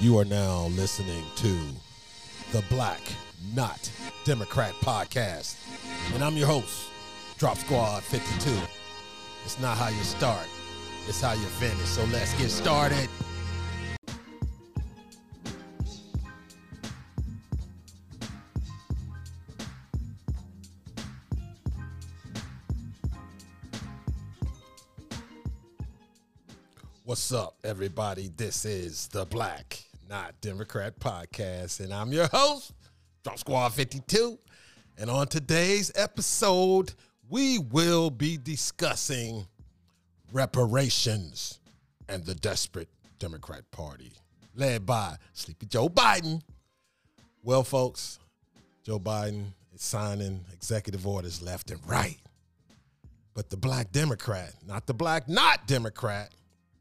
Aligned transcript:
You 0.00 0.18
are 0.18 0.24
now 0.24 0.66
listening 0.72 1.22
to 1.36 1.56
the 2.50 2.64
Black 2.68 3.00
Not 3.54 3.88
Democrat 4.24 4.72
podcast. 4.82 5.54
And 6.12 6.22
I'm 6.22 6.36
your 6.36 6.48
host, 6.48 6.90
Drop 7.38 7.56
Squad 7.56 8.02
52. 8.02 8.50
It's 9.44 9.60
not 9.60 9.78
how 9.78 9.90
you 9.90 10.02
start, 10.02 10.48
it's 11.06 11.20
how 11.20 11.34
you 11.34 11.46
finish. 11.46 11.86
So 11.86 12.04
let's 12.06 12.34
get 12.34 12.50
started. 12.50 13.08
What's 27.04 27.32
up, 27.32 27.54
everybody? 27.62 28.32
This 28.36 28.64
is 28.64 29.06
the 29.08 29.24
Black 29.24 29.83
Not 30.08 30.38
Democrat 30.42 31.00
podcast, 31.00 31.80
and 31.80 31.92
I'm 31.92 32.12
your 32.12 32.26
host, 32.26 32.72
Drop 33.22 33.38
Squad 33.38 33.70
52. 33.70 34.38
And 34.98 35.08
on 35.08 35.28
today's 35.28 35.90
episode, 35.94 36.92
we 37.30 37.58
will 37.58 38.10
be 38.10 38.36
discussing 38.36 39.46
reparations 40.32 41.58
and 42.08 42.24
the 42.24 42.34
desperate 42.34 42.90
Democrat 43.18 43.62
Party, 43.70 44.12
led 44.54 44.84
by 44.84 45.16
Sleepy 45.32 45.66
Joe 45.66 45.88
Biden. 45.88 46.42
Well, 47.42 47.64
folks, 47.64 48.18
Joe 48.82 48.98
Biden 48.98 49.46
is 49.74 49.82
signing 49.82 50.44
executive 50.52 51.06
orders 51.06 51.40
left 51.40 51.70
and 51.70 51.80
right. 51.86 52.18
But 53.32 53.48
the 53.48 53.56
black 53.56 53.90
Democrat, 53.90 54.52
not 54.66 54.86
the 54.86 54.94
black 54.94 55.30
not 55.30 55.66
Democrat, 55.66 56.30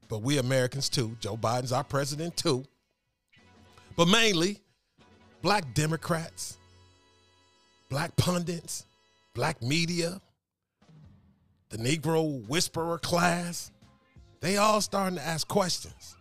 but 0.10 0.22
we 0.22 0.40
Americans 0.40 0.90
too. 0.90 1.16
Joe 1.22 1.38
Biden's 1.38 1.72
our 1.72 1.86
president 1.86 2.36
too. 2.36 2.66
But 3.96 4.08
mainly, 4.08 4.60
black 5.42 5.74
Democrats, 5.74 6.58
black 7.90 8.16
pundits, 8.16 8.86
black 9.36 9.62
media, 9.62 10.20
the 11.70 11.78
Negro 11.78 12.48
whisperer 12.48 12.98
class, 12.98 13.72
they 14.42 14.58
all 14.58 14.82
starting 14.82 15.18
to 15.18 15.24
ask 15.24 15.48
questions. 15.48 16.16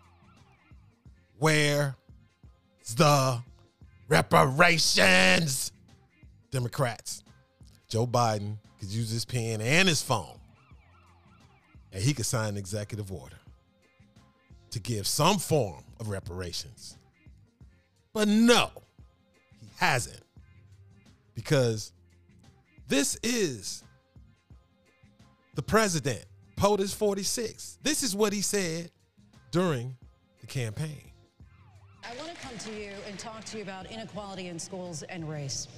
Where's 1.39 1.95
the 2.97 3.43
reparations? 4.09 5.73
Democrats. 6.50 7.25
Joe 7.89 8.06
Biden 8.06 8.59
could 8.78 8.89
use 8.91 9.11
his 9.11 9.25
pen 9.25 9.61
and 9.61 9.89
his 9.89 10.03
phone, 10.03 10.39
and 11.91 12.03
he 12.03 12.12
could 12.12 12.27
sign 12.27 12.50
an 12.50 12.56
executive 12.56 13.11
order 13.11 13.37
to 14.70 14.78
give 14.78 15.06
some 15.06 15.39
form 15.39 15.83
of 16.00 16.09
reparations. 16.09 16.97
But 18.13 18.29
no, 18.29 18.71
he 19.61 19.69
hasn't. 19.77 20.21
Because 21.35 21.93
this 22.89 23.19
is 23.23 23.83
the 25.55 25.63
president, 25.63 26.25
POTUS 26.57 26.95
46. 26.95 27.79
This 27.83 28.03
is 28.03 28.15
what 28.15 28.33
he 28.33 28.43
said 28.43 28.91
during 29.51 29.97
the 30.41 30.47
campaign. 30.47 31.11
I 32.05 32.15
want 32.17 32.31
to 32.31 32.37
come 32.37 32.59
to 32.59 32.73
you 32.73 32.93
and 33.07 33.19
talk 33.19 33.45
to 33.45 33.59
you 33.59 33.63
about 33.63 33.91
inequality 33.91 34.49
in 34.49 34.59
schools 34.59 35.03
and 35.05 35.29
race. 35.29 35.69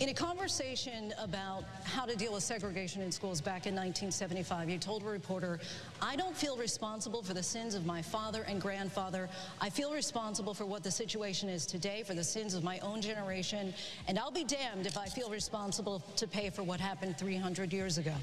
In 0.00 0.08
a 0.08 0.14
conversation 0.14 1.12
about 1.18 1.64
how 1.84 2.06
to 2.06 2.16
deal 2.16 2.32
with 2.32 2.42
segregation 2.42 3.02
in 3.02 3.12
schools 3.12 3.42
back 3.42 3.66
in 3.66 3.74
1975, 3.74 4.70
you 4.70 4.78
told 4.78 5.02
a 5.02 5.06
reporter, 5.06 5.60
I 6.00 6.16
don't 6.16 6.34
feel 6.34 6.56
responsible 6.56 7.22
for 7.22 7.34
the 7.34 7.42
sins 7.42 7.74
of 7.74 7.84
my 7.84 8.00
father 8.00 8.42
and 8.48 8.58
grandfather. 8.58 9.28
I 9.60 9.68
feel 9.68 9.92
responsible 9.92 10.54
for 10.54 10.64
what 10.64 10.82
the 10.82 10.90
situation 10.90 11.50
is 11.50 11.66
today, 11.66 12.02
for 12.04 12.14
the 12.14 12.24
sins 12.24 12.54
of 12.54 12.64
my 12.64 12.78
own 12.78 13.02
generation, 13.02 13.74
and 14.08 14.18
I'll 14.18 14.30
be 14.30 14.44
damned 14.44 14.86
if 14.86 14.96
I 14.96 15.06
feel 15.06 15.28
responsible 15.30 16.02
to 16.16 16.26
pay 16.26 16.48
for 16.48 16.62
what 16.62 16.80
happened 16.80 17.18
300 17.18 17.70
years 17.70 17.98
ago. 17.98 18.14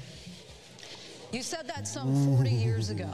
You 1.32 1.42
said 1.42 1.68
that 1.68 1.86
some 1.86 2.36
40 2.36 2.50
years 2.50 2.90
ago. 2.90 3.10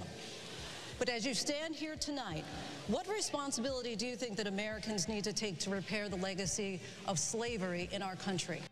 But 0.99 1.09
as 1.11 1.27
you 1.27 1.35
stand 1.35 1.75
here 1.75 1.97
tonight, 1.97 2.45
what 2.89 3.07
responsibility 3.09 3.97
do 3.97 4.07
you 4.07 4.17
think 4.17 4.37
that 4.37 4.47
Americans 4.47 5.09
need 5.09 5.25
to 5.25 5.33
take 5.33 5.59
to 5.61 5.71
repair 5.71 6.09
the 6.09 6.17
legacy 6.17 6.81
of 7.07 7.19
slavery 7.19 7.89
in 7.93 8.01
our 8.03 8.17
country? 8.17 8.63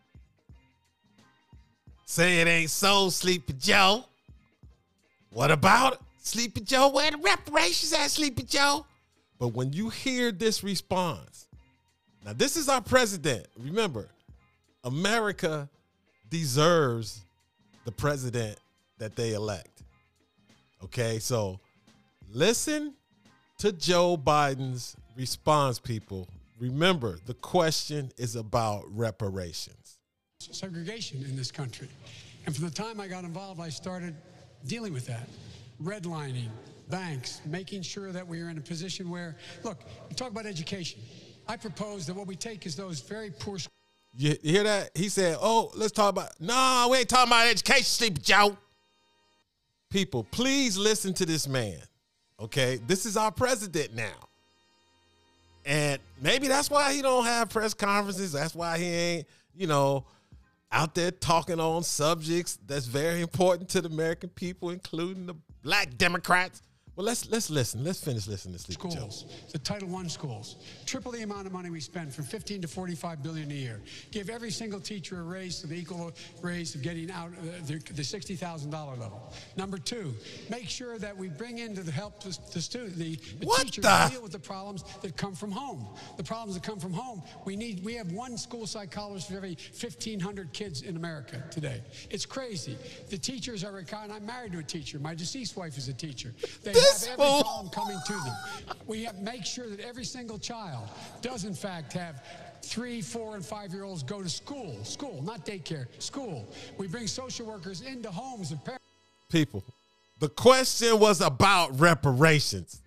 Say 2.05 2.41
it 2.41 2.47
ain't 2.47 2.71
so, 2.71 3.09
Sleepy 3.09 3.53
Joe. 3.53 4.05
What 5.29 5.51
about? 5.51 6.01
Sleepy 6.17 6.61
Joe? 6.61 6.89
Where 6.89 7.11
the 7.11 7.17
reparations 7.17 7.93
at, 7.93 8.09
Sleepy 8.09 8.43
Joe? 8.43 8.85
But 9.37 9.49
when 9.49 9.73
you 9.73 9.89
hear 9.89 10.31
this 10.31 10.63
response, 10.63 11.47
now 12.23 12.33
this 12.33 12.57
is 12.57 12.69
our 12.69 12.81
president. 12.81 13.45
Remember, 13.57 14.07
America 14.83 15.69
deserves 16.29 17.21
the 17.85 17.91
president 17.91 18.57
that 18.97 19.15
they 19.15 19.33
elect. 19.33 19.83
Okay, 20.83 21.19
so 21.19 21.59
listen 22.35 22.93
to 23.59 23.71
Joe 23.71 24.17
Biden's 24.17 24.95
response, 25.15 25.79
people. 25.79 26.27
Remember, 26.59 27.17
the 27.25 27.33
question 27.33 28.11
is 28.17 28.35
about 28.35 28.83
reparations. 28.89 29.97
segregation 30.39 31.23
in 31.23 31.35
this 31.35 31.51
country. 31.51 31.87
And 32.45 32.55
from 32.55 32.65
the 32.65 32.71
time 32.71 32.99
I 32.99 33.07
got 33.07 33.23
involved, 33.23 33.59
I 33.61 33.69
started 33.69 34.15
dealing 34.67 34.93
with 34.93 35.07
that. 35.07 35.27
Redlining, 35.81 36.49
banks, 36.89 37.41
making 37.45 37.81
sure 37.81 38.11
that 38.11 38.27
we 38.27 38.41
are 38.41 38.49
in 38.49 38.57
a 38.57 38.61
position 38.61 39.09
where, 39.09 39.37
look, 39.63 39.79
you 40.09 40.15
talk 40.15 40.29
about 40.29 40.45
education. 40.45 41.01
I 41.47 41.57
propose 41.57 42.05
that 42.07 42.15
what 42.15 42.27
we 42.27 42.35
take 42.35 42.65
is 42.65 42.75
those 42.75 42.99
very 42.99 43.31
poor 43.31 43.57
You 44.13 44.35
hear 44.43 44.63
that? 44.63 44.91
He 44.93 45.09
said, 45.09 45.37
Oh, 45.39 45.71
let's 45.75 45.91
talk 45.91 46.09
about. 46.09 46.39
No, 46.39 46.89
we 46.91 46.97
ain't 46.99 47.09
talking 47.09 47.29
about 47.31 47.47
education, 47.47 47.83
Sleepy 47.83 48.21
Joe. 48.21 48.57
People, 49.89 50.25
please 50.31 50.77
listen 50.77 51.13
to 51.15 51.25
this 51.25 51.47
man. 51.47 51.79
Okay? 52.39 52.79
This 52.87 53.05
is 53.05 53.17
our 53.17 53.31
president 53.31 53.95
now. 53.95 54.27
And 55.65 55.99
maybe 56.21 56.47
that's 56.47 56.69
why 56.69 56.93
he 56.93 57.01
don't 57.01 57.25
have 57.25 57.49
press 57.49 57.73
conferences. 57.73 58.31
That's 58.33 58.53
why 58.53 58.77
he 58.77 58.85
ain't, 58.85 59.27
you 59.55 59.67
know, 59.67 60.05
out 60.71 60.93
there 60.93 61.09
talking 61.11 61.59
on 61.59 61.83
subjects 61.83 62.59
that's 62.67 62.85
very 62.85 63.21
important 63.21 63.69
to 63.69 63.81
the 63.81 63.89
American 63.89 64.29
people, 64.29 64.69
including 64.69 65.25
the 65.25 65.35
black 65.63 65.97
Democrats. 65.97 66.61
Well, 66.95 67.05
let's 67.05 67.29
let's 67.29 67.49
listen. 67.49 67.83
Let's 67.83 68.01
finish 68.01 68.25
listening 68.25 68.55
to 68.55 68.59
Sleepy 68.61 68.83
Joe. 68.83 68.89
schools, 68.95 69.25
the 69.51 69.59
Title 69.59 69.93
I 69.93 70.07
schools, 70.07 70.55
triple 70.85 71.11
the 71.11 71.23
amount 71.23 71.45
of 71.45 71.51
money 71.51 71.69
we 71.69 71.81
spend 71.81 72.13
from 72.13 72.23
15 72.23 72.61
to 72.61 72.67
45 72.69 73.21
billion 73.21 73.51
a 73.51 73.53
year. 73.53 73.81
Give 74.11 74.29
every 74.29 74.49
single 74.49 74.79
teacher 74.79 75.19
a 75.19 75.23
raise 75.23 75.59
to 75.59 75.67
the 75.67 75.75
equal 75.75 76.13
raise 76.41 76.73
of 76.73 76.81
getting 76.81 77.11
out 77.11 77.31
uh, 77.33 77.65
the, 77.65 77.73
the 77.93 78.01
$60,000 78.01 78.71
level. 78.71 79.33
Number 79.57 79.77
two, 79.77 80.13
make 80.49 80.69
sure 80.69 80.97
that 80.97 81.15
we 81.17 81.27
bring 81.27 81.57
in 81.57 81.75
to 81.75 81.83
the 81.83 81.91
help 81.91 82.23
the, 82.23 82.37
the 82.53 82.61
student, 82.61 82.95
the, 82.95 83.17
the 83.41 83.45
What 83.45 83.63
teachers 83.63 83.83
the- 83.83 84.05
to 84.05 84.13
deal 84.13 84.21
with 84.21 84.31
the 84.31 84.39
problems 84.39 84.85
that 85.01 85.17
come 85.17 85.35
from 85.35 85.51
home. 85.51 85.85
The 86.15 86.23
problems 86.23 86.53
that 86.53 86.63
come 86.63 86.79
from 86.79 86.93
home. 86.93 87.21
We 87.43 87.57
need 87.57 87.83
we 87.83 87.95
have 87.95 88.13
one 88.13 88.37
school 88.37 88.65
psychologist 88.65 89.27
for 89.27 89.35
every 89.35 89.57
1,500 89.77 90.53
kids 90.53 90.81
in 90.81 90.95
America 90.95 91.43
today. 91.51 91.81
It's 92.09 92.25
crazy. 92.25 92.77
The 93.09 93.17
teachers 93.17 93.65
are. 93.65 93.75
I'm 93.93 94.25
married 94.25 94.53
to 94.53 94.59
a 94.59 94.63
teacher. 94.63 94.97
My 94.99 95.13
deceased 95.13 95.57
wife 95.57 95.77
is 95.77 95.89
a 95.89 95.93
teacher. 95.93 96.33
They 96.63 96.71
This 96.93 97.07
fool. 97.07 97.15
Oh. 97.19 97.41
problem 97.43 97.69
coming 97.69 97.99
to 98.05 98.13
them. 98.13 98.77
We 98.87 99.03
have 99.03 99.19
make 99.19 99.45
sure 99.45 99.69
that 99.69 99.79
every 99.79 100.05
single 100.05 100.37
child 100.37 100.87
does 101.21 101.43
in 101.45 101.53
fact 101.53 101.93
have 101.93 102.23
three, 102.61 103.01
four, 103.01 103.35
and 103.35 103.45
five-year-olds 103.45 104.03
go 104.03 104.21
to 104.23 104.29
school. 104.29 104.83
School, 104.83 105.21
not 105.23 105.45
daycare. 105.45 105.85
School. 106.01 106.47
We 106.77 106.87
bring 106.87 107.07
social 107.07 107.45
workers 107.45 107.81
into 107.81 108.09
homes 108.09 108.51
of 108.51 108.63
parents. 108.63 108.83
people. 109.29 109.63
The 110.19 110.29
question 110.29 110.99
was 110.99 111.19
about 111.21 111.77
reparations. 111.79 112.81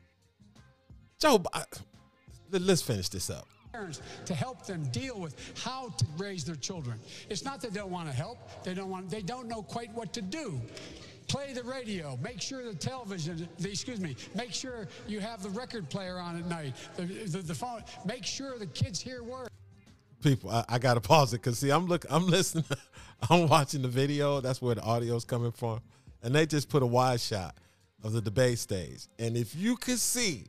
Joe, 1.20 1.42
let- 1.54 2.62
let's 2.62 2.82
finish 2.82 3.08
this 3.08 3.28
up. 3.31 3.46
parents 3.72 4.00
to 4.25 4.34
help 4.34 4.64
them 4.64 4.82
deal 4.93 5.20
with 5.20 5.34
how 5.62 5.90
to 5.90 6.05
raise 6.17 6.43
their 6.44 6.56
children. 6.56 6.99
It's 7.28 7.44
not 7.44 7.61
that 7.61 7.72
they 7.75 7.81
don't 7.81 7.90
want 7.90 8.08
to 8.08 8.14
help; 8.14 8.38
they 8.64 8.72
don't 8.72 8.88
want. 8.88 9.11
They 9.11 9.20
don't 9.22 9.46
know 9.46 9.62
quite 9.62 9.93
what 9.93 10.12
to 10.14 10.22
do. 10.22 10.58
Play 11.28 11.52
the 11.52 11.62
radio. 11.62 12.19
Make 12.22 12.40
sure 12.40 12.64
the 12.64 12.75
television. 12.75 13.48
The, 13.58 13.70
excuse 13.70 14.00
me. 14.00 14.16
Make 14.34 14.52
sure 14.52 14.88
you 15.06 15.20
have 15.20 15.42
the 15.42 15.50
record 15.50 15.88
player 15.90 16.19
on 16.19 16.38
at 16.38 16.46
night. 16.46 16.75
The, 16.96 17.04
the, 17.04 17.38
the 17.38 17.54
phone. 17.54 17.82
Make 18.04 18.25
sure 18.25 18.58
the 18.58 18.66
kids 18.66 19.00
hear 19.00 19.22
words. 19.22 19.50
People, 20.22 20.50
I, 20.50 20.64
I 20.69 20.78
gotta 20.78 21.00
pause 21.00 21.32
it 21.32 21.36
because 21.36 21.58
see, 21.58 21.70
I'm 21.70 21.86
look, 21.86 22.04
I'm 22.10 22.26
listening, 22.36 22.64
I'm 23.30 23.46
watching 23.46 23.82
the 23.82 23.88
video. 23.88 24.40
That's 24.40 24.60
where 24.60 24.75
the 24.75 24.82
audio's 24.82 25.25
coming 25.25 25.52
from, 25.52 25.80
and 26.22 26.34
they 26.34 26.44
just 26.44 26.69
put 26.69 26.82
a 26.82 26.86
wide 26.86 27.20
shot 27.20 27.54
of 28.02 28.12
the 28.12 28.20
debate 28.20 28.58
stage. 28.58 29.06
And 29.19 29.36
if 29.36 29.54
you 29.54 29.76
could 29.76 30.00
see 30.00 30.46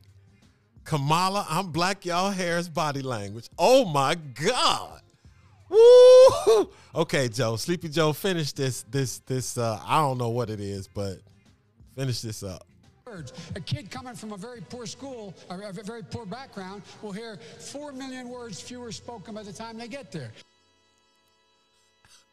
Kamala, 0.84 1.46
I'm 1.48 1.70
black, 1.70 2.04
y'all 2.04 2.30
hair's 2.30 2.68
body 2.68 3.02
language. 3.02 3.48
Oh 3.58 3.84
my 3.84 4.16
God. 4.16 5.02
Woo! 5.70 6.68
Okay, 6.94 7.28
Joe, 7.28 7.56
Sleepy 7.56 7.88
Joe, 7.88 8.12
finish 8.12 8.52
this, 8.52 8.82
this, 8.90 9.20
this. 9.20 9.56
Uh, 9.56 9.80
I 9.86 10.00
don't 10.00 10.18
know 10.18 10.30
what 10.30 10.50
it 10.50 10.60
is, 10.60 10.88
but 10.88 11.18
finish 11.96 12.20
this 12.20 12.42
up. 12.42 12.66
A 13.56 13.60
kid 13.60 13.90
coming 13.90 14.14
from 14.14 14.32
a 14.32 14.36
very 14.36 14.60
poor 14.60 14.86
school, 14.86 15.34
or 15.48 15.62
a 15.62 15.72
very 15.72 16.02
poor 16.02 16.24
background, 16.24 16.82
will 17.02 17.10
hear 17.12 17.38
4 17.58 17.92
million 17.92 18.28
words 18.28 18.60
fewer 18.60 18.92
spoken 18.92 19.34
by 19.34 19.42
the 19.42 19.52
time 19.52 19.78
they 19.78 19.88
get 19.88 20.12
there. 20.12 20.30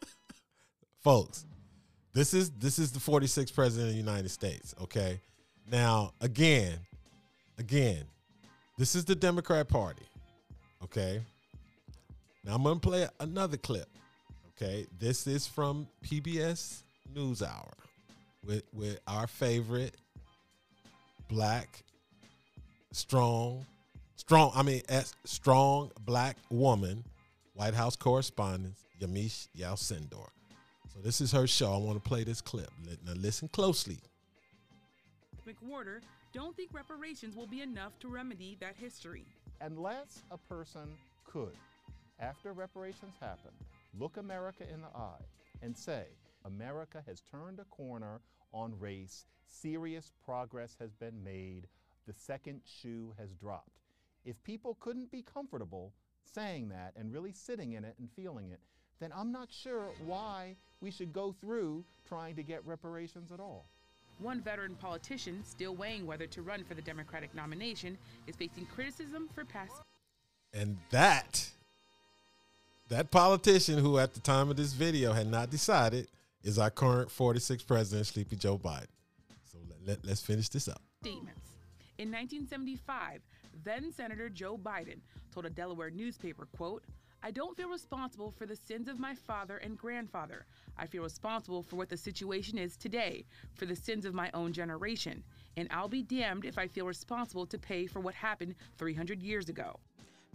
Folks, 1.04 1.46
this 2.14 2.34
is 2.34 2.52
this 2.52 2.78
is 2.78 2.92
the 2.92 3.00
46th 3.00 3.56
president 3.56 3.90
of 3.90 3.94
the 3.94 4.00
United 4.00 4.30
States, 4.30 4.76
okay? 4.82 5.20
Now, 5.72 6.14
again, 6.22 6.78
again, 7.58 8.04
this 8.78 8.96
is 8.96 9.04
the 9.06 9.16
Democrat 9.16 9.68
Party. 9.68 10.04
Okay. 10.84 11.22
Now 12.48 12.56
I'm 12.56 12.64
gonna 12.64 12.80
play 12.80 13.06
another 13.20 13.58
clip. 13.58 13.90
Okay. 14.56 14.88
This 14.98 15.28
is 15.28 15.46
from 15.46 15.86
PBS 16.02 16.82
NewsHour 17.14 17.74
with 18.46 18.64
with 18.74 19.00
our 19.06 19.28
favorite 19.28 19.96
black 21.28 21.84
strong 22.94 23.66
strong 24.16 24.52
I 24.56 24.64
mean 24.64 24.82
as 24.88 25.14
strong 25.26 25.92
black 26.06 26.38
woman, 26.50 27.04
White 27.54 27.74
House 27.74 27.98
correspondent 27.98 28.76
Yamiche 29.02 29.50
Alcindor. 29.60 30.30
So 30.94 31.02
this 31.04 31.20
is 31.20 31.34
her 31.34 31.48
show. 31.48 31.74
I 31.74 31.78
want 31.78 32.02
to 32.02 32.10
play 32.10 32.24
this 32.24 32.40
clip. 32.40 32.72
Now 33.06 33.12
listen 33.16 33.50
closely. 33.50 34.00
McWhorter 35.46 36.00
don't 36.34 36.56
think 36.56 36.74
reparations 36.74 37.36
will 37.36 37.48
be 37.48 37.62
enough 37.62 38.00
to 38.00 38.08
remedy 38.08 38.56
that 38.62 38.76
history. 38.78 39.26
Unless 39.60 40.24
a 40.32 40.38
person 40.38 40.88
could, 41.26 41.54
after 42.20 42.54
reparations 42.54 43.16
happen, 43.20 43.52
look 43.98 44.18
America 44.18 44.64
in 44.72 44.82
the 44.82 44.88
eye 44.88 45.24
and 45.62 45.76
say, 45.76 46.06
America 46.46 47.04
has 47.08 47.22
turned 47.22 47.60
a 47.60 47.66
corner 47.66 48.22
on 48.54 48.80
race, 48.80 49.26
serious 49.46 50.12
progress 50.26 50.76
has 50.80 50.94
been 50.94 51.24
made, 51.24 51.68
the 52.08 52.14
second 52.14 52.62
shoe 52.66 53.14
has 53.20 53.34
dropped. 53.34 53.80
If 54.26 54.42
people 54.44 54.78
couldn't 54.80 55.12
be 55.12 55.22
comfortable 55.22 55.94
saying 56.24 56.70
that 56.70 56.94
and 56.96 57.14
really 57.14 57.32
sitting 57.32 57.74
in 57.74 57.84
it 57.86 57.96
and 58.00 58.10
feeling 58.12 58.52
it, 58.52 58.60
then 59.00 59.12
I'm 59.16 59.32
not 59.32 59.50
sure 59.52 59.90
why 60.06 60.56
we 60.82 60.92
should 60.92 61.14
go 61.14 61.36
through 61.40 61.86
trying 62.08 62.36
to 62.36 62.44
get 62.44 62.66
reparations 62.66 63.32
at 63.32 63.40
all. 63.40 63.70
One 64.20 64.42
veteran 64.42 64.76
politician, 64.76 65.44
still 65.44 65.76
weighing 65.76 66.08
whether 66.08 66.26
to 66.28 66.42
run 66.42 66.64
for 66.64 66.74
the 66.74 66.82
Democratic 66.82 67.36
nomination, 67.36 67.98
is 68.26 68.36
facing 68.36 68.66
criticism 68.66 69.30
for 69.34 69.46
past. 69.46 69.74
And 70.54 70.78
that, 70.90 71.52
that 72.90 73.12
politician 73.12 73.80
who 73.80 73.98
at 73.98 74.14
the 74.14 74.20
time 74.20 74.50
of 74.50 74.58
this 74.58 74.74
video 74.74 75.14
had 75.14 75.28
not 75.28 75.50
decided 75.50 76.08
is 76.44 76.58
our 76.58 76.70
current 76.70 77.10
46th 77.10 77.68
president, 77.68 78.08
Sleepy 78.08 78.36
Joe 78.36 78.58
Biden. 78.58 78.88
So 79.52 79.58
let, 79.86 80.04
let, 80.06 80.14
us 80.14 80.22
finish 80.22 80.50
this 80.50 80.68
up. 80.68 80.82
Statements. 81.02 81.42
In 81.98 82.12
1975, 82.12 83.22
then 83.64 83.92
Senator 83.92 84.30
Joe 84.30 84.58
Biden 84.58 85.00
told 85.34 85.46
a 85.46 85.50
Delaware 85.50 85.90
newspaper, 85.90 86.48
quote, 86.56 86.84
I 87.24 87.32
don't 87.32 87.58
feel 87.58 87.68
responsible 87.68 88.32
for 88.32 88.46
the 88.46 88.56
sins 88.56 88.88
of 88.88 89.00
my 89.00 89.16
father 89.16 89.58
and 89.58 89.78
grandfather. 89.78 90.46
I 90.78 90.86
feel 90.86 91.04
responsible 91.04 91.64
for 91.64 91.76
what 91.76 91.90
the 91.90 91.98
situation 91.98 92.58
is 92.60 92.78
today, 92.78 93.26
for 93.56 93.66
the 93.66 93.76
sins 93.76 94.06
of 94.06 94.14
my 94.14 94.30
own 94.34 94.54
generation. 94.54 95.24
And 95.58 95.68
I'll 95.72 95.90
be 95.90 96.04
damned 96.04 96.46
if 96.46 96.60
I 96.60 96.68
feel 96.68 96.86
responsible 96.86 97.48
to 97.48 97.58
pay 97.58 97.88
for 97.88 98.00
what 98.00 98.14
happened 98.14 98.56
300 98.78 99.22
years 99.24 99.50
ago. 99.50 99.80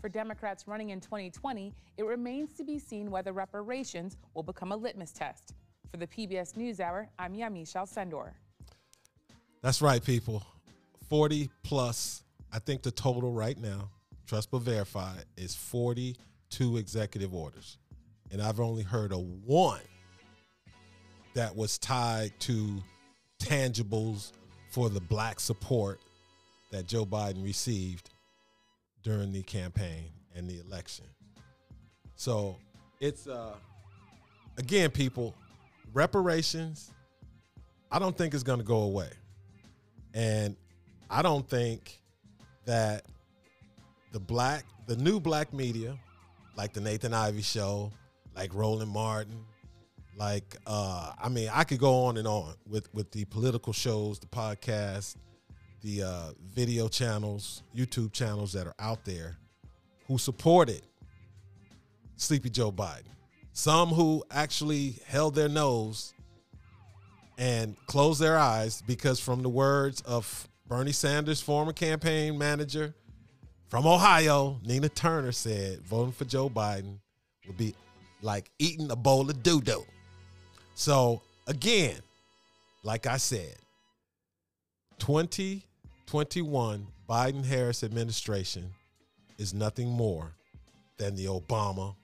For 0.00 0.08
Democrats 0.08 0.66
running 0.66 0.90
in 0.90 1.00
2020, 1.00 1.72
it 1.96 2.04
remains 2.04 2.52
to 2.54 2.64
be 2.64 2.78
seen 2.78 3.10
whether 3.10 3.32
reparations 3.32 4.16
will 4.34 4.42
become 4.42 4.72
a 4.72 4.76
litmus 4.76 5.12
test. 5.12 5.54
For 5.90 5.96
the 5.96 6.06
PBS 6.06 6.54
NewsHour, 6.54 7.08
I'm 7.18 7.34
Yamiche 7.34 7.74
Alcindor. 7.74 8.30
That's 9.60 9.80
right, 9.80 10.02
people. 10.02 10.44
40 11.08 11.50
plus, 11.62 12.24
I 12.52 12.58
think 12.58 12.82
the 12.82 12.90
total 12.90 13.32
right 13.32 13.58
now, 13.58 13.90
trust 14.26 14.50
but 14.50 14.62
verify, 14.62 15.14
is 15.36 15.54
42 15.54 16.78
executive 16.78 17.34
orders. 17.34 17.78
And 18.30 18.40
I've 18.40 18.58
only 18.58 18.82
heard 18.82 19.12
of 19.12 19.20
one 19.44 19.82
that 21.34 21.54
was 21.54 21.78
tied 21.78 22.32
to 22.40 22.82
tangibles 23.38 24.32
for 24.70 24.88
the 24.88 25.00
black 25.00 25.38
support 25.38 26.00
that 26.70 26.86
Joe 26.86 27.04
Biden 27.04 27.44
received 27.44 28.10
during 29.02 29.32
the 29.32 29.42
campaign 29.42 30.04
and 30.34 30.48
the 30.48 30.60
election. 30.60 31.06
So 32.16 32.56
it's 33.00 33.26
uh 33.26 33.54
again, 34.58 34.90
people, 34.90 35.34
reparations, 35.92 36.92
I 37.90 37.98
don't 37.98 38.16
think 38.16 38.34
is 38.34 38.42
gonna 38.42 38.62
go 38.62 38.82
away. 38.82 39.10
And 40.14 40.56
I 41.10 41.22
don't 41.22 41.48
think 41.48 42.00
that 42.64 43.04
the 44.12 44.20
black, 44.20 44.64
the 44.86 44.96
new 44.96 45.20
black 45.20 45.52
media, 45.52 45.98
like 46.56 46.72
the 46.72 46.80
Nathan 46.80 47.14
Ivy 47.14 47.42
show, 47.42 47.90
like 48.36 48.54
Roland 48.54 48.90
Martin, 48.90 49.44
like, 50.16 50.56
uh, 50.66 51.12
I 51.20 51.28
mean, 51.28 51.48
I 51.52 51.64
could 51.64 51.78
go 51.78 52.04
on 52.04 52.18
and 52.18 52.28
on 52.28 52.54
with 52.68 52.92
with 52.94 53.10
the 53.10 53.24
political 53.26 53.72
shows, 53.72 54.18
the 54.18 54.26
podcasts, 54.26 55.16
the 55.82 56.02
uh, 56.02 56.30
video 56.54 56.88
channels, 56.88 57.62
YouTube 57.76 58.12
channels 58.12 58.52
that 58.52 58.66
are 58.66 58.74
out 58.78 59.04
there 59.04 59.36
who 60.06 60.16
supported 60.18 60.82
Sleepy 62.16 62.50
Joe 62.50 62.72
Biden. 62.72 63.06
Some 63.52 63.88
who 63.88 64.24
actually 64.30 64.96
held 65.06 65.34
their 65.34 65.48
nose 65.48 66.14
and 67.36 67.76
closed 67.86 68.20
their 68.20 68.38
eyes 68.38 68.82
because, 68.86 69.20
from 69.20 69.42
the 69.42 69.48
words 69.48 70.00
of 70.02 70.48
Bernie 70.68 70.92
Sanders' 70.92 71.40
former 71.40 71.72
campaign 71.72 72.38
manager 72.38 72.94
from 73.68 73.86
Ohio, 73.86 74.60
Nina 74.64 74.88
Turner 74.88 75.32
said, 75.32 75.80
voting 75.82 76.12
for 76.12 76.24
Joe 76.24 76.48
Biden 76.48 76.98
would 77.46 77.56
be 77.56 77.74
like 78.22 78.50
eating 78.58 78.90
a 78.90 78.96
bowl 78.96 79.28
of 79.28 79.42
doo 79.42 79.60
doo. 79.60 79.84
So 80.74 81.22
again, 81.46 81.98
like 82.84 83.06
I 83.06 83.16
said, 83.16 83.56
2021 86.12 86.86
Biden 87.08 87.42
Harris 87.42 87.82
administration 87.82 88.70
is 89.38 89.54
nothing 89.54 89.88
more 89.88 90.30
than 90.98 91.16
the 91.16 91.24
Obama 91.24 91.94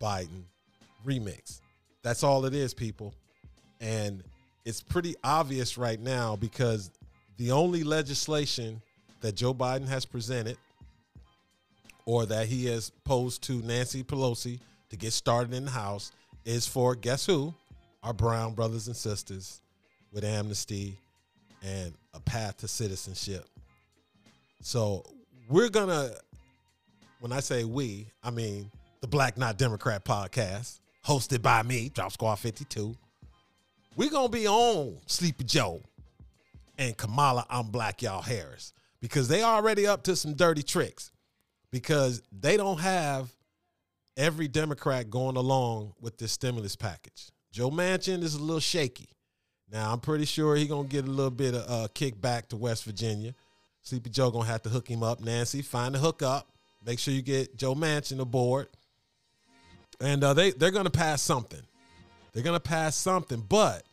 Biden 0.00 0.44
remix. 1.04 1.60
That's 2.04 2.22
all 2.22 2.44
it 2.44 2.54
is, 2.54 2.72
people. 2.74 3.12
And 3.80 4.22
it's 4.64 4.80
pretty 4.80 5.16
obvious 5.24 5.76
right 5.76 5.98
now 5.98 6.36
because 6.36 6.92
the 7.38 7.50
only 7.50 7.82
legislation 7.82 8.80
that 9.20 9.34
Joe 9.34 9.52
Biden 9.52 9.88
has 9.88 10.04
presented 10.04 10.56
or 12.06 12.26
that 12.26 12.46
he 12.46 12.66
has 12.66 12.90
posed 13.02 13.42
to 13.42 13.54
Nancy 13.62 14.04
Pelosi 14.04 14.60
to 14.90 14.96
get 14.96 15.12
started 15.12 15.52
in 15.52 15.64
the 15.64 15.72
House 15.72 16.12
is 16.44 16.68
for 16.68 16.94
guess 16.94 17.26
who? 17.26 17.52
our 18.04 18.12
brown 18.12 18.54
brothers 18.54 18.86
and 18.86 18.96
sisters 18.96 19.60
with 20.12 20.22
amnesty 20.22 20.96
and 21.62 21.92
a 22.14 22.20
path 22.20 22.58
to 22.58 22.68
citizenship. 22.68 23.46
So 24.62 25.04
we're 25.48 25.68
gonna, 25.68 26.10
when 27.20 27.32
I 27.32 27.40
say 27.40 27.64
we, 27.64 28.06
I 28.22 28.30
mean 28.30 28.70
the 29.00 29.06
Black 29.06 29.38
Not 29.38 29.56
Democrat 29.56 30.04
podcast, 30.04 30.80
hosted 31.06 31.42
by 31.42 31.62
me, 31.62 31.90
Drop 31.90 32.12
Squad 32.12 32.36
52. 32.36 32.94
We're 33.96 34.10
gonna 34.10 34.28
be 34.28 34.46
on 34.46 34.96
Sleepy 35.06 35.44
Joe 35.44 35.82
and 36.78 36.96
Kamala 36.96 37.46
I'm 37.50 37.68
Black 37.68 38.02
Y'all 38.02 38.22
Harris 38.22 38.72
because 39.00 39.28
they 39.28 39.42
already 39.42 39.86
up 39.86 40.02
to 40.04 40.16
some 40.16 40.34
dirty 40.34 40.62
tricks 40.62 41.10
because 41.70 42.22
they 42.32 42.56
don't 42.56 42.80
have 42.80 43.30
every 44.16 44.48
Democrat 44.48 45.10
going 45.10 45.36
along 45.36 45.94
with 46.00 46.18
this 46.18 46.32
stimulus 46.32 46.76
package. 46.76 47.30
Joe 47.52 47.70
Manchin 47.70 48.22
is 48.22 48.34
a 48.34 48.40
little 48.40 48.60
shaky. 48.60 49.08
Now 49.72 49.92
I'm 49.92 50.00
pretty 50.00 50.24
sure 50.24 50.56
he 50.56 50.66
gonna 50.66 50.88
get 50.88 51.06
a 51.06 51.10
little 51.10 51.30
bit 51.30 51.54
of 51.54 51.70
uh, 51.70 51.88
kickback 51.94 52.48
to 52.48 52.56
West 52.56 52.84
Virginia. 52.84 53.34
Sleepy 53.82 54.10
Joe 54.10 54.30
gonna 54.30 54.46
have 54.46 54.62
to 54.62 54.68
hook 54.68 54.88
him 54.88 55.02
up. 55.02 55.20
Nancy, 55.20 55.62
find 55.62 55.94
the 55.94 55.98
hookup. 55.98 56.48
Make 56.84 56.98
sure 56.98 57.14
you 57.14 57.22
get 57.22 57.56
Joe 57.56 57.74
Manchin 57.74 58.20
aboard. 58.20 58.68
And 60.00 60.24
uh, 60.24 60.34
they 60.34 60.50
they're 60.50 60.70
gonna 60.70 60.90
pass 60.90 61.22
something. 61.22 61.62
They're 62.32 62.42
gonna 62.42 62.60
pass 62.60 62.96
something. 62.96 63.44
But 63.48 63.84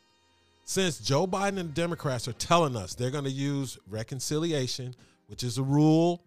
since 0.65 1.00
Joe 1.00 1.27
Biden 1.27 1.60
and 1.60 1.69
the 1.69 1.74
Democrats 1.74 2.27
are 2.27 2.34
telling 2.34 2.75
us 2.75 2.96
they're 2.96 3.12
gonna 3.12 3.29
use 3.29 3.77
reconciliation, 3.88 4.96
which 5.27 5.43
is 5.43 5.57
a 5.57 5.63
rule 5.63 6.24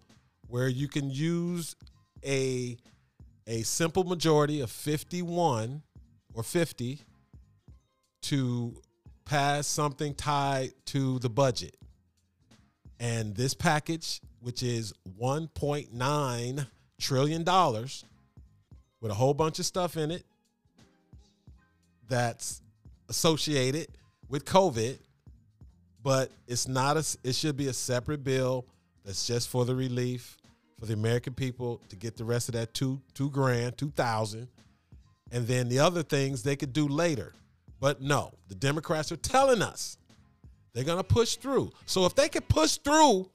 where 0.48 0.68
you 0.68 0.86
can 0.88 1.10
use 1.10 1.76
a 2.24 2.76
a 3.46 3.62
simple 3.62 4.04
majority 4.04 4.60
of 4.60 4.70
51 4.70 5.82
or 6.34 6.42
50 6.42 7.00
to 8.22 8.74
pass 9.30 9.68
something 9.68 10.12
tied 10.12 10.72
to 10.84 11.20
the 11.20 11.30
budget. 11.30 11.76
And 12.98 13.32
this 13.36 13.54
package, 13.54 14.20
which 14.40 14.64
is 14.64 14.92
$1.9 15.20 16.66
trillion 16.98 17.44
with 19.00 19.10
a 19.12 19.14
whole 19.14 19.32
bunch 19.32 19.60
of 19.60 19.66
stuff 19.66 19.96
in 19.96 20.10
it 20.10 20.24
that's 22.08 22.60
associated 23.08 23.86
with 24.28 24.44
COVID, 24.44 24.98
but 26.02 26.32
it's 26.48 26.66
not 26.66 26.96
a. 26.96 27.06
It 27.22 27.36
should 27.36 27.56
be 27.56 27.68
a 27.68 27.72
separate 27.72 28.24
bill 28.24 28.66
that's 29.04 29.28
just 29.28 29.48
for 29.48 29.64
the 29.64 29.76
relief 29.76 30.38
for 30.80 30.86
the 30.86 30.94
American 30.94 31.34
people 31.34 31.80
to 31.90 31.94
get 31.94 32.16
the 32.16 32.24
rest 32.24 32.48
of 32.48 32.54
that 32.54 32.74
two 32.74 33.00
two 33.14 33.30
grand, 33.30 33.78
two 33.78 33.90
thousand, 33.90 34.48
and 35.30 35.46
then 35.46 35.68
the 35.68 35.78
other 35.78 36.02
things 36.02 36.42
they 36.42 36.56
could 36.56 36.72
do 36.72 36.88
later. 36.88 37.32
But 37.80 38.02
no, 38.02 38.34
the 38.48 38.54
Democrats 38.54 39.10
are 39.10 39.16
telling 39.16 39.62
us 39.62 39.96
they're 40.72 40.84
gonna 40.84 41.02
push 41.02 41.36
through. 41.36 41.72
So 41.86 42.04
if 42.06 42.14
they 42.14 42.28
could 42.28 42.48
push 42.48 42.76
through 42.76 43.28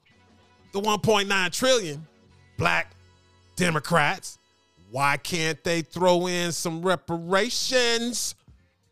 the 0.72 0.80
1.9 0.80 1.52
trillion, 1.52 2.06
black 2.56 2.92
Democrats, 3.56 4.38
why 4.90 5.16
can't 5.16 5.62
they 5.64 5.82
throw 5.82 6.28
in 6.28 6.52
some 6.52 6.80
reparations 6.80 8.36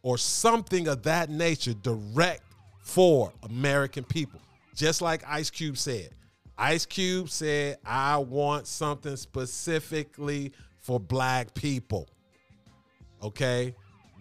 or 0.03 0.19
something 0.19 0.89
of 0.89 1.03
that 1.05 1.31
nature 1.31 1.75
direct 1.75 2.43
for 2.81 3.33
American 3.45 4.05
people? 4.05 4.41
Just 4.75 5.01
like 5.01 5.23
Ice 5.27 5.51
Cube 5.51 5.79
said. 5.79 6.11
Ice 6.59 6.85
Cube 6.85 7.31
said, 7.31 7.79
I 7.85 8.19
want 8.19 8.67
something 8.67 9.17
specifically 9.17 10.53
for 10.81 11.01
black 11.01 11.55
people. 11.55 12.09
Okay? 13.23 13.75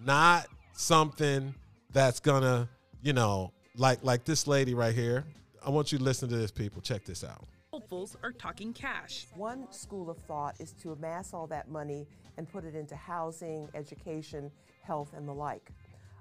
Not 0.03 0.47
something 0.73 1.53
that's 1.91 2.19
gonna, 2.19 2.67
you 3.01 3.13
know, 3.13 3.51
like 3.77 4.03
like 4.03 4.25
this 4.25 4.47
lady 4.47 4.73
right 4.73 4.93
here. 4.93 5.23
I 5.65 5.69
want 5.69 5.91
you 5.91 5.97
to 5.97 6.03
listen 6.03 6.29
to 6.29 6.35
this, 6.35 6.51
people. 6.51 6.81
Check 6.81 7.05
this 7.05 7.23
out. 7.23 7.45
Hopefuls 7.71 8.17
are 8.21 8.31
talking 8.31 8.73
cash. 8.73 9.27
One 9.35 9.71
school 9.71 10.09
of 10.09 10.17
thought 10.17 10.55
is 10.59 10.73
to 10.83 10.91
amass 10.91 11.33
all 11.33 11.47
that 11.47 11.69
money 11.69 12.05
and 12.37 12.51
put 12.51 12.65
it 12.65 12.75
into 12.75 12.95
housing, 12.95 13.69
education, 13.73 14.51
health, 14.81 15.13
and 15.15 15.27
the 15.27 15.33
like. 15.33 15.71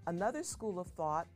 Another 0.07 0.43
school 0.43 0.79
of 0.79 0.87
thought 0.89 1.27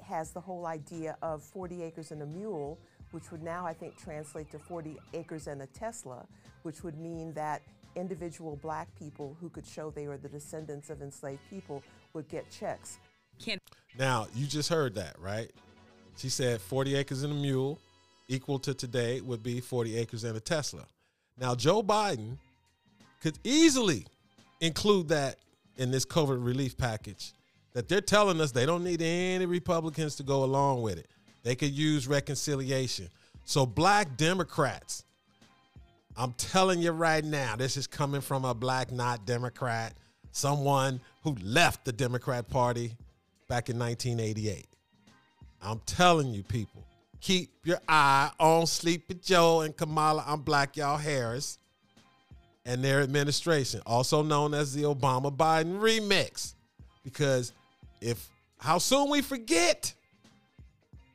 has 0.00 0.30
the 0.30 0.40
whole 0.40 0.66
idea 0.66 1.16
of 1.22 1.42
40 1.42 1.82
acres 1.82 2.12
and 2.12 2.22
a 2.22 2.26
mule, 2.26 2.78
which 3.10 3.30
would 3.30 3.42
now, 3.42 3.66
I 3.66 3.74
think, 3.74 3.96
translate 3.96 4.50
to 4.52 4.58
40 4.58 4.96
acres 5.14 5.46
and 5.46 5.62
a 5.62 5.66
Tesla, 5.66 6.26
which 6.62 6.82
would 6.82 6.98
mean 6.98 7.32
that 7.34 7.62
individual 7.94 8.56
black 8.56 8.88
people 8.98 9.36
who 9.40 9.48
could 9.48 9.66
show 9.66 9.90
they 9.90 10.08
were 10.08 10.16
the 10.16 10.28
descendants 10.28 10.90
of 10.90 11.02
enslaved 11.02 11.42
people 11.50 11.82
would 12.14 12.28
get 12.28 12.50
checks. 12.50 12.98
Can't 13.42 13.60
Now, 13.98 14.26
you 14.34 14.46
just 14.46 14.68
heard 14.68 14.94
that, 14.96 15.16
right? 15.18 15.50
She 16.16 16.28
said 16.28 16.60
40 16.60 16.94
acres 16.96 17.22
and 17.22 17.32
a 17.32 17.36
mule 17.36 17.78
equal 18.28 18.58
to 18.60 18.74
today 18.74 19.20
would 19.20 19.42
be 19.42 19.60
40 19.60 19.96
acres 19.96 20.24
and 20.24 20.36
a 20.36 20.40
Tesla. 20.40 20.86
Now, 21.38 21.54
Joe 21.54 21.82
Biden 21.82 22.36
could 23.20 23.38
easily 23.44 24.06
include 24.60 25.08
that 25.08 25.36
in 25.76 25.90
this 25.90 26.04
COVID 26.04 26.44
relief 26.44 26.76
package 26.76 27.32
that 27.72 27.88
they're 27.88 28.00
telling 28.00 28.40
us 28.40 28.52
they 28.52 28.66
don't 28.66 28.84
need 28.84 29.00
any 29.00 29.46
Republicans 29.46 30.16
to 30.16 30.22
go 30.22 30.44
along 30.44 30.82
with 30.82 30.98
it. 30.98 31.08
They 31.42 31.54
could 31.54 31.72
use 31.72 32.06
reconciliation. 32.06 33.08
So, 33.44 33.64
black 33.66 34.16
Democrats, 34.16 35.04
I'm 36.16 36.34
telling 36.34 36.80
you 36.80 36.92
right 36.92 37.24
now, 37.24 37.56
this 37.56 37.76
is 37.76 37.86
coming 37.86 38.20
from 38.20 38.44
a 38.44 38.54
black 38.54 38.92
not 38.92 39.24
Democrat, 39.26 39.94
someone 40.32 41.00
who 41.22 41.36
left 41.42 41.84
the 41.84 41.92
Democrat 41.92 42.48
Party 42.48 42.96
back 43.48 43.68
in 43.68 43.78
1988. 43.78 44.66
I'm 45.62 45.80
telling 45.86 46.34
you, 46.34 46.42
people, 46.42 46.84
keep 47.20 47.50
your 47.64 47.78
eye 47.88 48.30
on 48.40 48.66
Sleepy 48.66 49.14
Joe 49.14 49.60
and 49.60 49.76
Kamala. 49.76 50.24
I'm 50.26 50.40
Black 50.40 50.76
Y'all 50.76 50.96
Harris 50.96 51.58
and 52.64 52.82
their 52.82 53.00
administration, 53.00 53.80
also 53.86 54.22
known 54.22 54.54
as 54.54 54.74
the 54.74 54.82
Obama 54.82 55.34
Biden 55.34 55.78
remix. 55.80 56.54
Because 57.04 57.52
if 58.00 58.28
how 58.58 58.78
soon 58.78 59.10
we 59.10 59.22
forget 59.22 59.92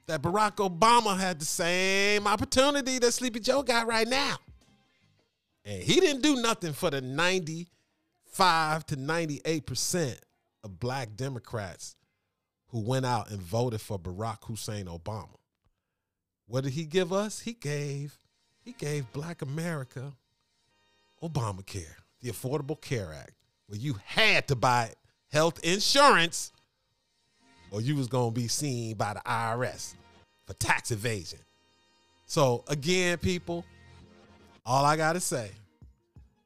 that 0.08 0.22
Barack 0.22 0.56
Obama 0.56 1.18
had 1.18 1.40
the 1.40 1.46
same 1.46 2.28
opportunity 2.28 2.98
that 3.00 3.12
Sleepy 3.12 3.40
Joe 3.40 3.62
got 3.62 3.88
right 3.88 4.08
now. 4.08 4.38
And 5.66 5.84
he 5.84 6.00
didn't 6.00 6.22
do 6.22 6.38
nothing 6.38 6.72
for 6.72 6.90
the 6.90 7.02
95 8.38 8.86
to 8.88 8.98
98% 8.98 10.20
of 10.64 10.80
black 10.80 11.16
Democrats 11.16 11.96
who 12.68 12.80
went 12.80 13.06
out 13.06 13.32
and 13.32 13.42
voted 13.42 13.82
for 13.82 13.98
Barack 13.98 14.44
Hussein 14.44 14.86
Obama. 14.86 15.36
What 16.48 16.64
did 16.64 16.74
he 16.74 16.86
give 16.86 17.12
us? 17.12 17.40
He 17.40 17.54
gave 17.54 18.20
he 18.64 18.74
gave 18.74 19.12
black 19.14 19.42
America 19.42 20.14
Obamacare, 21.24 21.96
the 22.22 22.30
Affordable 22.30 22.80
Care 22.80 23.14
Act, 23.14 23.32
where 23.68 23.80
you 23.80 23.96
had 24.06 24.48
to 24.50 24.56
buy 24.56 24.92
health 25.32 25.60
insurance 25.64 26.52
or 27.72 27.82
you 27.82 27.96
was 27.96 28.08
going 28.08 28.34
to 28.34 28.40
be 28.40 28.48
seen 28.48 28.96
by 28.96 29.14
the 29.14 29.22
IRS 29.22 29.96
for 30.46 30.54
tax 30.54 30.92
evasion. 30.92 31.40
So 32.26 32.64
again, 32.68 33.18
people, 33.18 33.66
all 34.66 34.86
I 34.86 34.96
got 34.96 35.14
to 35.14 35.22
say, 35.22 35.50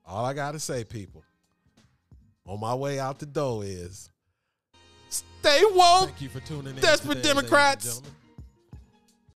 all 0.05 0.23
I 0.25 0.33
got 0.33 0.51
to 0.51 0.59
say, 0.59 0.83
people, 0.83 1.23
on 2.51 2.59
my 2.59 2.75
way 2.75 2.99
out 2.99 3.17
the 3.17 3.25
door 3.25 3.63
is 3.63 4.09
stay 5.09 5.61
woke. 5.71 6.09
Thank 6.09 6.21
you 6.21 6.27
for 6.27 6.41
tuning 6.41 6.75
in. 6.75 6.81
Desperate 6.81 7.15
today, 7.15 7.29
Democrats. 7.29 8.01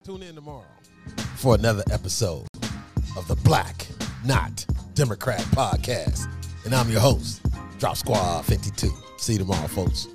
Tune 0.03 0.23
in 0.23 0.33
tomorrow 0.33 0.65
for 1.35 1.53
another 1.53 1.83
episode 1.91 2.47
of 3.15 3.27
the 3.27 3.35
Black 3.43 3.87
Not 4.25 4.65
Democrat 4.95 5.41
podcast. 5.51 6.27
And 6.65 6.73
I'm 6.73 6.89
your 6.89 7.01
host, 7.01 7.45
Drop 7.77 7.97
Squad 7.97 8.45
52. 8.45 8.91
See 9.17 9.33
you 9.33 9.39
tomorrow, 9.39 9.67
folks. 9.67 10.07